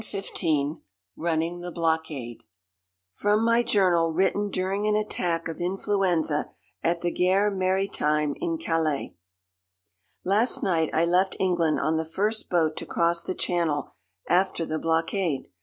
CHAPTER 0.03 0.33
XV 0.47 0.77
RUNNING 1.15 1.59
THE 1.59 1.69
BLOCKADE 1.71 2.41
From 3.13 3.45
my 3.45 3.61
journal 3.61 4.11
written 4.11 4.49
during 4.49 4.87
an 4.87 4.95
attack 4.95 5.47
of 5.47 5.61
influenza 5.61 6.49
at 6.81 7.01
the 7.01 7.11
Gare 7.11 7.51
Maritime 7.51 8.33
in 8.37 8.57
Calais: 8.57 9.13
Last 10.23 10.63
night 10.63 10.89
I 10.91 11.05
left 11.05 11.37
England 11.39 11.79
on 11.81 11.97
the 11.97 12.09
first 12.09 12.49
boat 12.49 12.75
to 12.77 12.87
cross 12.87 13.23
the 13.23 13.35
Channel 13.35 13.93
after 14.27 14.65
the 14.65 14.79
blockade. 14.79 15.49